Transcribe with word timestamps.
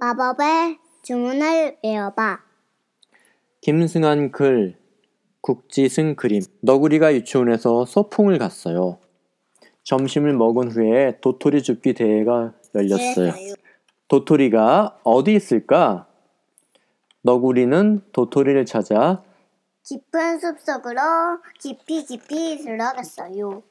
마법의 0.00 0.78
주문을 1.02 1.76
외워봐. 1.84 2.40
김승한 3.60 4.32
글, 4.32 4.78
국지승 5.42 6.16
그림. 6.16 6.40
너구리가 6.62 7.12
유치원에서 7.14 7.84
소풍을 7.84 8.38
갔어요. 8.38 8.98
점심을 9.82 10.32
먹은 10.32 10.70
후에 10.70 11.18
도토리 11.20 11.62
줍기 11.62 11.92
대회가 11.92 12.54
열렸어요. 12.74 13.34
도토리가 14.08 15.00
어디 15.04 15.34
있을까? 15.34 16.06
너구리는 17.20 18.00
도토리를 18.12 18.64
찾아 18.64 19.22
깊은 19.82 20.40
숲속으로 20.40 21.00
깊이 21.60 22.06
깊이 22.06 22.56
들어갔어요. 22.56 23.62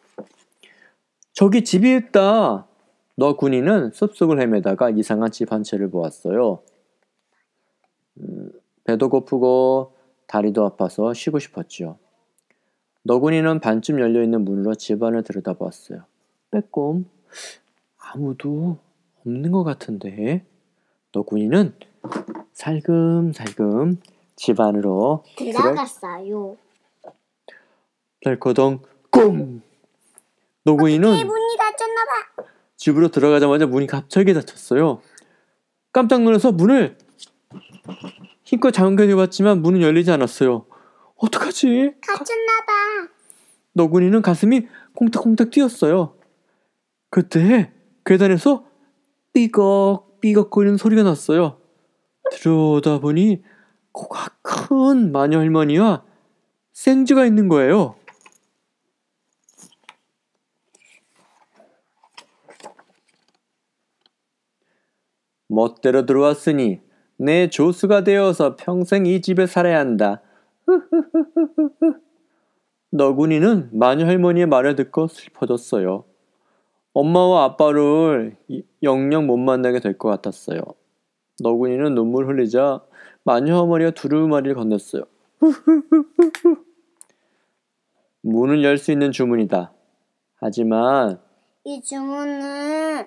저기 1.33 1.63
집이 1.63 1.95
있다. 1.95 2.67
너구리는 3.23 3.91
숲속을 3.91 4.39
헤매다가 4.39 4.91
이상한 4.91 5.29
집 5.31 5.51
한 5.51 5.61
채를 5.63 5.89
보았어요. 5.91 6.63
음, 8.21 8.51
배도 8.85 9.09
고프고 9.09 9.93
다리도 10.27 10.65
아파서 10.65 11.13
쉬고 11.13 11.37
싶었지요. 11.39 11.97
너구리는 13.03 13.59
반쯤 13.59 13.99
열려있는 13.99 14.45
문으로 14.45 14.75
집안을 14.75 15.23
들여다보았어요. 15.23 16.05
빼꼼 16.51 17.05
아무도 17.97 18.77
없는 19.21 19.51
것 19.51 19.63
같은데 19.65 20.45
너구리는 21.13 21.73
살금살금 22.53 23.97
집 24.37 24.59
안으로 24.61 25.23
들어 25.37 25.51
들어갔어요. 25.61 26.57
덜커덩 28.23 28.79
꼼 29.11 29.61
너구리는 30.63 31.15
이 31.15 31.23
문이 31.25 31.57
닫혔나봐. 31.57 32.58
집으로 32.79 33.09
들어가자마자 33.09 33.67
문이 33.67 33.87
갑자기 33.87 34.33
닫혔어요. 34.33 35.01
깜짝 35.91 36.23
놀라서 36.23 36.53
문을 36.53 36.97
힘껏 38.45 38.71
잠겨내봤지만 38.71 39.61
문은 39.61 39.81
열리지 39.81 40.11
않았어요. 40.11 40.65
어떡하지? 41.17 41.95
갇혔나봐. 42.01 43.09
너구리는 43.73 44.21
가슴이 44.21 44.67
콩닥콩닥 44.95 45.51
뛰었어요. 45.51 46.15
그때 47.09 47.73
계단에서 48.05 48.65
삐걱 49.33 50.21
삐걱거리는 50.21 50.77
소리가 50.77 51.03
났어요. 51.03 51.59
들여다보니 52.31 53.43
코가 53.91 54.29
큰 54.41 55.11
마녀 55.11 55.39
할머니와 55.39 56.03
생쥐가 56.71 57.25
있는 57.25 57.49
거예요. 57.49 57.95
멋대로 65.63 66.05
들어왔으니 66.05 66.79
내 67.17 67.49
조수가 67.49 68.05
되어서 68.05 68.55
평생 68.55 69.05
이 69.05 69.21
집에 69.21 69.45
살아야 69.45 69.79
한다. 69.79 70.21
너구리는 72.91 73.69
마녀 73.73 74.05
할머니의 74.05 74.45
말을 74.47 74.75
듣고 74.77 75.07
슬퍼졌어요. 75.07 76.05
엄마와 76.93 77.43
아빠를 77.43 78.37
이- 78.47 78.63
영영 78.83 79.27
못 79.27 79.35
만나게 79.35 79.81
될 79.81 79.97
것 79.97 80.07
같았어요. 80.09 80.61
너구리는 81.43 81.93
눈물 81.93 82.27
흘리자 82.27 82.81
마녀 83.25 83.59
할머니가 83.59 83.91
두루마리를 83.91 84.55
건넸어요. 84.55 85.05
문을 88.21 88.63
열 88.63 88.77
수 88.77 88.91
있는 88.93 89.11
주문이다. 89.11 89.73
하지만 90.39 91.19
이 91.65 91.81
주문은 91.81 93.05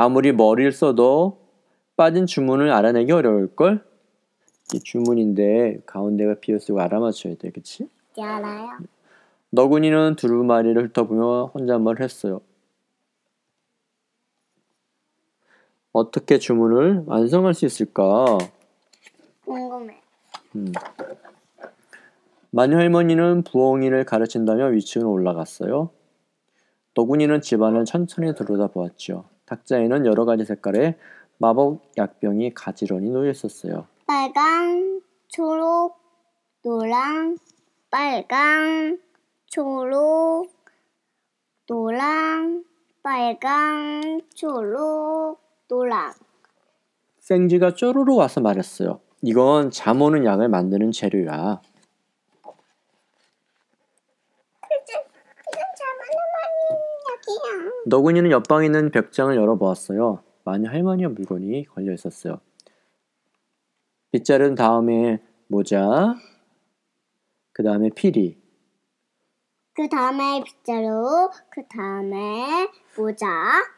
아무리 0.00 0.30
머리를 0.30 0.70
써도 0.70 1.40
빠진 1.96 2.26
주문을 2.26 2.70
알아내기 2.70 3.10
어려울걸? 3.10 3.84
이 4.72 4.78
주문인데 4.78 5.80
가운데가 5.86 6.34
비었으고 6.34 6.80
알아맞혀야 6.80 7.34
돼, 7.34 7.50
그치? 7.50 7.88
네, 8.16 8.22
알아요. 8.22 8.78
너구리는 9.50 10.14
두루마리를 10.14 10.80
훑어보며 10.90 11.46
혼잣말을 11.52 12.04
했어요. 12.04 12.40
어떻게 15.90 16.38
주문을 16.38 17.02
완성할 17.06 17.54
수 17.54 17.66
있을까? 17.66 18.38
궁금해. 19.44 20.00
음. 20.54 20.72
마녀 22.52 22.76
할머니는 22.76 23.42
부엉이를 23.42 24.04
가르친다며 24.04 24.66
위층으로 24.66 25.10
올라갔어요. 25.10 25.90
너구리는 26.94 27.40
집안을 27.40 27.84
천천히 27.84 28.32
들여다보았죠. 28.36 29.37
탁자에는 29.48 30.04
여러 30.06 30.24
가지 30.24 30.44
색깔의 30.44 30.96
마법 31.38 31.80
약병이 31.96 32.52
가지런히 32.54 33.10
놓여 33.10 33.30
있었어요. 33.30 33.86
빨강, 34.06 35.00
초록, 35.28 35.98
노랑, 36.64 37.38
빨강, 37.90 38.98
초록, 39.46 40.52
노랑, 41.66 42.64
빨강, 43.02 44.20
초록, 44.34 45.40
노랑. 45.68 46.12
생쥐가 47.20 47.74
쪼르르 47.74 48.14
와서 48.14 48.40
말했어요. 48.40 49.00
이건 49.22 49.70
잠 49.70 50.00
오는 50.00 50.24
약을 50.24 50.48
만드는 50.48 50.92
재료야. 50.92 51.60
이건 55.50 55.64
잘하는 55.76 56.18
말이야. 56.34 57.17
너구리는 57.86 58.30
옆방에 58.30 58.66
있는 58.66 58.90
벽장을 58.90 59.34
열어보았어요. 59.34 60.22
마녀 60.44 60.70
할머니의 60.70 61.10
물건이 61.10 61.66
걸려 61.66 61.92
있었어요. 61.92 62.40
빗자른 64.12 64.54
다음에 64.54 65.20
모자, 65.48 66.14
그 67.52 67.62
다음에 67.62 67.90
피리, 67.94 68.38
그 69.78 69.88
다음에 69.88 70.42
빗자루, 70.42 71.30
그 71.50 71.62
다음에 71.68 72.68
모자, 72.96 73.26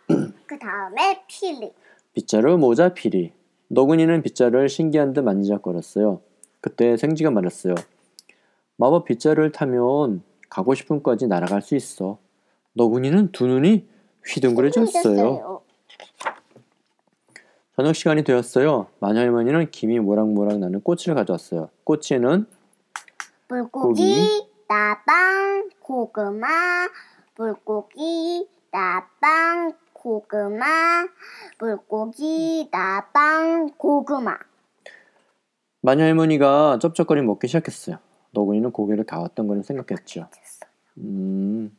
그 0.47 0.59
다음에 0.59 1.22
필리. 1.28 1.75
빗자루, 2.15 2.56
모자, 2.56 2.94
피리. 2.94 3.34
너구리는 3.69 4.22
빗자루를 4.22 4.71
신기한 4.71 5.12
듯 5.12 5.21
만지작거렸어요. 5.21 6.22
그때 6.62 6.97
생쥐가 6.97 7.31
말했어요. 7.31 7.75
마법 8.78 9.05
빗자루를 9.05 9.53
타면 9.53 10.22
가고 10.49 10.75
싶은 10.75 10.97
곳까지 10.97 11.27
날아갈 11.27 11.60
수 11.60 11.77
있어. 11.77 12.19
너구리는 12.75 13.33
두 13.33 13.47
눈이 13.47 13.89
휘둥그레졌어요. 14.27 15.63
저녁 17.77 17.95
시간이 17.95 18.25
되었어요. 18.25 18.89
마녀 19.01 19.21
할머니는 19.21 19.71
김이 19.71 20.01
모락모락 20.01 20.59
나는 20.59 20.81
꼬치를 20.83 21.15
가져왔어요. 21.15 21.71
꼬치에는 21.85 22.47
물고기, 23.49 24.47
나방, 24.69 25.71
고구마, 25.81 26.47
물고기, 27.37 28.47
나방, 28.71 29.73
고구마, 29.95 31.07
물고기, 31.59 32.69
나방, 32.71 33.71
고구마. 33.77 34.39
마녀 35.81 36.05
할머니가 36.05 36.79
쩝쩝거리 36.81 37.23
먹기 37.23 37.47
시작했어요. 37.49 37.97
너구리는 38.33 38.71
고개를 38.71 39.05
가왔던 39.05 39.63
생각했죠. 39.63 40.29
음, 40.99 41.77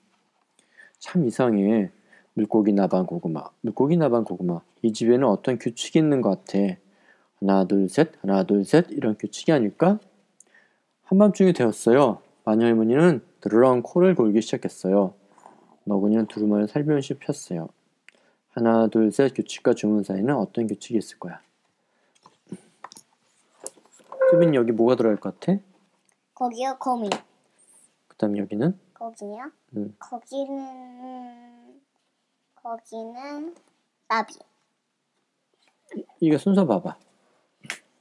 참 1.01 1.25
이상해. 1.25 1.91
물고기 2.33 2.71
나반 2.71 3.05
고구마, 3.05 3.43
물고기 3.61 3.97
나반 3.97 4.23
고구마. 4.23 4.61
이 4.83 4.93
집에는 4.93 5.27
어떤 5.27 5.57
규칙이 5.59 5.99
있는 5.99 6.21
것 6.21 6.45
같아. 6.45 6.59
하나 7.39 7.65
둘 7.65 7.89
셋, 7.89 8.11
하나 8.21 8.43
둘 8.43 8.63
셋 8.63 8.85
이런 8.91 9.17
규칙이 9.17 9.51
아닐까? 9.51 9.99
한밤중이 11.03 11.53
되었어요. 11.53 12.21
마녀 12.45 12.67
할머니는 12.67 13.21
드르렁 13.41 13.81
코를 13.81 14.15
골기 14.15 14.41
시작했어요. 14.41 15.13
너구리는 15.83 16.27
두루마리를 16.27 16.67
살며시 16.69 17.15
폈어요. 17.15 17.67
하나 18.51 18.87
둘 18.87 19.11
셋 19.11 19.33
규칙과 19.33 19.73
주문 19.73 20.03
사이는 20.03 20.33
어떤 20.35 20.67
규칙이 20.67 20.97
있을 20.99 21.17
거야? 21.19 21.41
수빈 24.29 24.53
여기 24.55 24.71
뭐가 24.71 24.95
들어갈 24.95 25.17
것 25.17 25.37
같아? 25.39 25.59
거기요, 26.35 26.77
거미. 26.79 27.09
그 28.07 28.15
다음에 28.17 28.39
여기는? 28.39 28.77
거기요? 29.05 29.51
음. 29.75 29.95
거기는, 29.97 31.81
거기는 32.53 33.55
나비. 34.07 34.35
이게 36.19 36.37
순서 36.37 36.67
봐봐. 36.67 36.99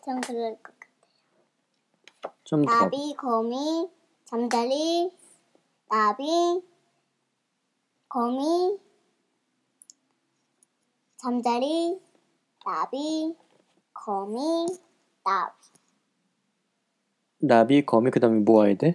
좀 0.05 0.21
그럴 0.21 0.57
것 0.63 0.75
같아. 0.79 2.35
좀 2.45 2.67
더. 2.67 2.71
봐봐. 2.71 2.85
나비, 2.85 3.15
거미, 3.17 3.89
잠자리, 4.27 5.11
나비, 5.89 6.63
거미, 8.07 8.79
잠자리, 11.17 11.99
나비, 12.63 13.35
거미, 13.95 14.67
나비. 15.25 15.55
나비, 17.39 17.87
거미, 17.87 18.11
그 18.11 18.21
다음에 18.21 18.41
뭐 18.41 18.59
와야 18.61 18.75
돼? 18.75 18.93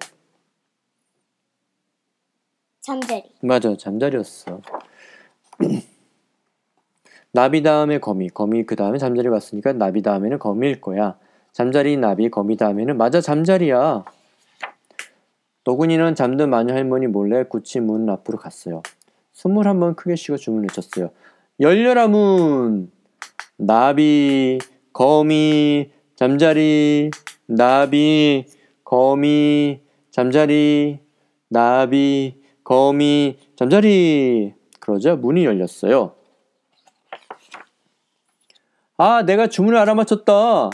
잠자리. 2.85 3.23
맞아, 3.41 3.75
잠자리였어. 3.75 4.61
나비 7.33 7.63
다음에 7.63 7.99
거미, 7.99 8.29
거미 8.29 8.63
그 8.63 8.75
다음에 8.75 8.99
잠자리 8.99 9.27
왔으니까 9.27 9.73
나비 9.73 10.03
다음에는 10.03 10.37
거미일 10.37 10.79
거야. 10.81 11.17
잠자리, 11.51 11.97
나비, 11.97 12.29
거미 12.29 12.57
다음에는 12.57 12.95
맞아 12.95 13.21
잠자리야. 13.21 14.05
너구리는 15.65 16.13
잠든 16.13 16.51
마녀 16.51 16.75
할머니 16.75 17.07
몰래 17.07 17.43
굳이 17.45 17.79
문 17.79 18.07
앞으로 18.07 18.37
갔어요. 18.37 18.83
숨을 19.33 19.67
한번 19.67 19.95
크게 19.95 20.15
쉬고 20.15 20.37
주문을 20.37 20.67
외쳤어요. 20.69 21.09
열려라 21.59 22.07
문! 22.07 22.91
나비, 23.57 24.59
거미, 24.93 25.89
잠자리, 26.15 27.09
나비, 27.47 28.45
거미, 28.83 29.81
잠자리, 30.11 30.99
나비, 31.49 32.44
거미, 32.65 33.37
잠자리. 33.55 34.53
그러자 34.81 35.15
문이 35.15 35.45
열렸어요. 35.45 36.15
아, 38.97 39.23
내가 39.23 39.47
주문을 39.47 39.77
알아맞혔다. 39.77 40.71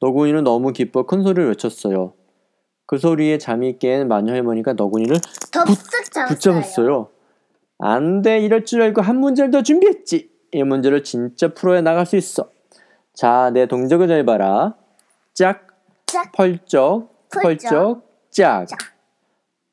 너구리는 0.00 0.44
너무 0.44 0.72
기뻐 0.72 1.06
큰 1.06 1.22
소리를 1.22 1.48
외쳤어요. 1.48 2.12
그 2.86 2.98
소리에 2.98 3.38
잠이 3.38 3.78
깬 3.78 4.06
마녀 4.06 4.32
할머니가 4.32 4.74
잡았어요. 5.50 6.26
붙잡았어요. 6.28 7.08
안 7.78 8.22
돼, 8.22 8.40
이럴 8.40 8.64
줄 8.64 8.82
알고 8.82 9.02
한 9.02 9.18
문제를 9.18 9.50
더 9.50 9.62
준비했지. 9.62 10.30
이 10.52 10.62
문제를 10.62 11.04
진짜 11.04 11.48
풀어야 11.54 11.80
나갈 11.80 12.06
수 12.06 12.16
있어. 12.16 12.50
자, 13.14 13.50
내 13.52 13.66
동작을 13.66 14.08
잘 14.08 14.24
봐라. 14.24 14.74
짝, 15.34 15.66
짝, 16.06 16.32
펄쩍, 16.32 17.28
펄쩍, 17.30 17.42
펄쩍, 17.42 18.02
짝. 18.30 18.66
짝. 18.66 18.97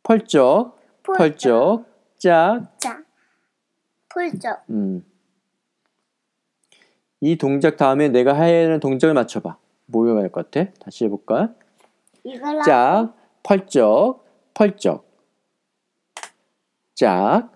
펄쩍, 0.05 0.77
펄쩍, 1.01 1.83
짝. 2.19 2.79
자, 2.79 3.01
폴적. 4.07 4.63
음. 4.69 5.03
이 7.21 7.35
동작 7.37 7.75
다음에 7.75 8.09
내가 8.09 8.35
해야 8.35 8.65
하는 8.65 8.79
동작을 8.79 9.15
맞춰봐. 9.15 9.57
뭐가 9.87 10.21
할것 10.21 10.51
같아? 10.51 10.71
다시 10.79 11.05
해볼까? 11.05 11.55
이걸 12.23 12.61
짝, 12.61 13.15
펄쩍, 13.41 14.23
펄쩍. 14.53 15.09
짝, 16.93 17.49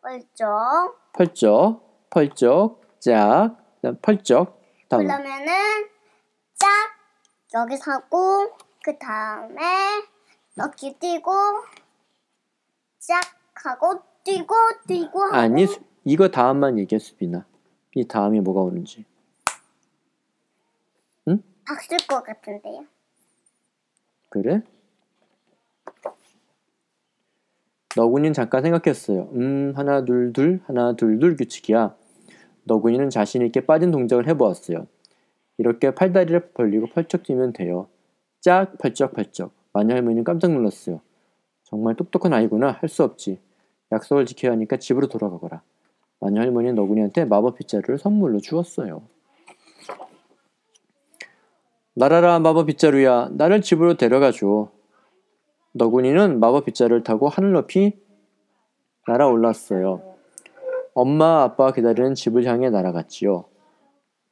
폴적. 0.00 1.12
펄쩍, 1.12 2.08
펄쩍, 2.08 2.80
짝, 2.98 3.58
그다음 3.76 3.98
펄쩍. 4.00 4.62
다음 4.88 5.06
그러면은 5.06 5.52
짝 6.54 6.68
여기서 7.54 7.92
하고 7.92 8.56
그 8.82 8.96
다음에 8.98 9.62
이렇게 10.56 10.96
뛰고 10.98 11.30
짝 12.98 13.22
하고 13.54 14.02
뛰고 14.24 14.54
뛰고 14.86 15.20
하고 15.22 15.34
아니 15.34 15.66
수- 15.66 15.80
이거 16.04 16.28
다음만 16.28 16.78
얘기해 16.78 16.98
수빈아. 16.98 17.46
이 17.94 18.06
다음이 18.06 18.40
뭐가 18.40 18.60
오는지. 18.60 19.04
박을 21.64 21.96
것 22.08 22.22
같은데요. 22.24 22.84
그래? 24.28 24.62
너구리는 27.96 28.32
잠깐 28.32 28.62
생각했어요. 28.62 29.30
음, 29.34 29.72
하나, 29.76 30.04
둘, 30.04 30.32
둘, 30.32 30.60
하나, 30.66 30.94
둘, 30.96 31.18
둘 31.20 31.36
규칙이야. 31.36 31.94
너구리는 32.64 33.10
자신있게 33.10 33.64
빠진 33.64 33.90
동작을 33.90 34.26
해보았어요. 34.28 34.86
이렇게 35.58 35.94
팔다리를 35.94 36.52
벌리고 36.52 36.86
펄쩍 36.88 37.22
뛰면 37.22 37.52
돼요. 37.52 37.88
짝, 38.40 38.76
펄쩍, 38.78 39.12
펄쩍. 39.14 39.52
마녀 39.72 39.94
할머니는 39.94 40.24
깜짝 40.24 40.52
놀랐어요. 40.52 41.00
정말 41.64 41.94
똑똑한 41.96 42.32
아이구나. 42.32 42.72
할 42.80 42.88
수 42.88 43.02
없지. 43.02 43.40
약속을 43.92 44.26
지켜야 44.26 44.52
하니까 44.52 44.76
집으로 44.76 45.06
돌아가거라. 45.08 45.62
마녀 46.20 46.40
할머니는 46.40 46.74
너구리한테 46.74 47.24
마법 47.24 47.56
빗자루를 47.56 47.98
선물로 47.98 48.38
주었어요. 48.40 49.02
나라라 51.94 52.38
마법 52.38 52.66
빗자루야. 52.66 53.30
나를 53.32 53.60
집으로 53.60 53.94
데려가줘. 53.96 54.70
너구리는 55.72 56.40
마법 56.40 56.66
빗자루를 56.66 57.02
타고 57.02 57.28
하늘 57.28 57.52
높이 57.52 57.98
날아올랐어요. 59.06 60.02
엄마 60.94 61.42
아빠가 61.42 61.72
기다리는 61.72 62.14
집을 62.14 62.44
향해 62.44 62.70
날아갔지요. 62.70 63.46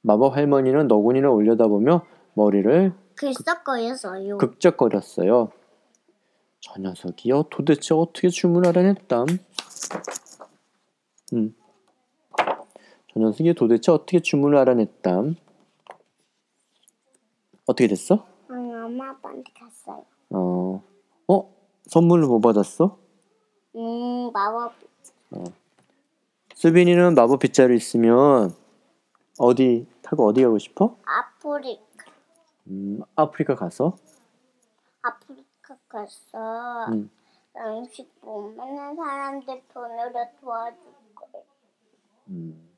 마법 0.02 0.36
할머니는 0.36 0.86
너구리를 0.88 1.26
올려다보며 1.28 2.04
머리를 2.34 2.92
글썩거려서요. 3.20 4.38
극적거렸어요. 4.38 5.52
저 6.60 6.80
녀석이요 6.80 7.44
도대체 7.50 7.94
어떻게 7.94 8.30
주문을 8.30 8.68
알아냈담? 8.68 9.26
음. 11.34 11.54
저 13.12 13.20
녀석이 13.20 13.54
도대체 13.54 13.92
어떻게 13.92 14.20
주문을 14.20 14.56
알아냈담? 14.58 15.36
어떻게 17.66 17.86
됐어? 17.88 18.26
응, 18.50 18.84
엄마 18.84 19.10
아빠한테 19.10 19.52
갔어요. 19.52 20.04
어, 20.30 20.82
어? 21.28 21.54
선물로 21.88 22.26
뭐 22.28 22.40
받았어? 22.40 22.98
음, 23.76 24.32
마법 24.32 24.72
수빈이는 26.54 27.14
마법 27.14 27.38
빗자루 27.40 27.74
있으면 27.74 28.54
어디 29.38 29.86
타고 30.02 30.26
어디 30.26 30.42
가고 30.42 30.58
싶어? 30.58 30.96
아프리카 31.04 31.89
음, 32.68 33.00
아프리카 33.16 33.54
가서 33.54 33.96
아프리카 35.02 35.76
가서 35.88 36.86
음. 36.92 37.10
음식 37.56 38.12
못 38.20 38.52
먹는 38.54 38.96
사람들 38.96 39.62
돈으로 39.72 40.12
도와줄 40.40 40.78
거예요. 41.14 41.44
음, 42.28 42.69